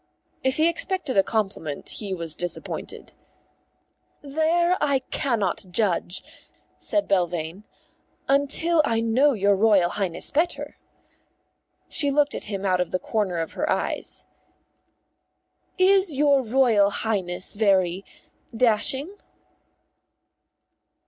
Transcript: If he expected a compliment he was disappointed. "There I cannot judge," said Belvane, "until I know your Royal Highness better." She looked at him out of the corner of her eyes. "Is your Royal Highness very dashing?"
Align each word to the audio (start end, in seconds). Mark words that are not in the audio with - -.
If 0.43 0.57
he 0.57 0.67
expected 0.67 1.15
a 1.15 1.21
compliment 1.21 1.87
he 1.89 2.11
was 2.11 2.35
disappointed. 2.35 3.13
"There 4.23 4.75
I 4.81 5.01
cannot 5.11 5.67
judge," 5.69 6.23
said 6.79 7.07
Belvane, 7.07 7.65
"until 8.27 8.81
I 8.83 8.99
know 9.01 9.33
your 9.33 9.55
Royal 9.55 9.91
Highness 9.91 10.31
better." 10.31 10.75
She 11.87 12.09
looked 12.09 12.33
at 12.33 12.45
him 12.45 12.65
out 12.65 12.81
of 12.81 12.89
the 12.89 12.97
corner 12.97 13.37
of 13.37 13.51
her 13.53 13.69
eyes. 13.69 14.25
"Is 15.77 16.15
your 16.15 16.41
Royal 16.41 16.89
Highness 16.89 17.53
very 17.55 18.03
dashing?" 18.57 19.17